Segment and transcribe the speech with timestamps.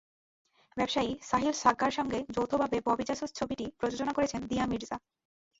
[0.77, 4.97] ব্যবসায়ী সাহিল সাঙ্ঘার সঙ্গে যৌথভাবে ববি জাসুস ছবিটি প্রযোজনা করেছেন দিয়া মির্জা।